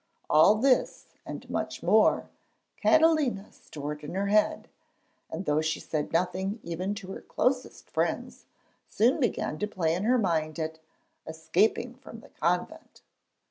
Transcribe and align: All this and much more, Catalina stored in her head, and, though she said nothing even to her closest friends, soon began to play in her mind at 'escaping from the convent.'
All 0.31 0.55
this 0.55 1.05
and 1.27 1.47
much 1.47 1.83
more, 1.83 2.27
Catalina 2.81 3.51
stored 3.51 4.03
in 4.03 4.15
her 4.15 4.29
head, 4.29 4.67
and, 5.29 5.45
though 5.45 5.61
she 5.61 5.79
said 5.79 6.11
nothing 6.11 6.59
even 6.63 6.95
to 6.95 7.11
her 7.11 7.21
closest 7.21 7.87
friends, 7.87 8.45
soon 8.89 9.19
began 9.19 9.59
to 9.59 9.67
play 9.67 9.93
in 9.93 10.05
her 10.05 10.17
mind 10.17 10.57
at 10.57 10.79
'escaping 11.27 11.93
from 11.93 12.21
the 12.21 12.29
convent.' 12.29 13.03